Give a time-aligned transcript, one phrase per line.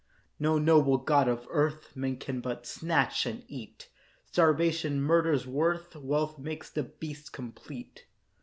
[0.39, 3.87] No noble god of earth, Man can but snatch and eat;
[4.25, 8.07] Starvation murders worth, Wealth makes the beast complete.